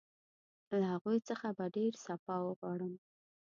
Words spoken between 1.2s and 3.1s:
څخه به ډېر سپاه وغواړم.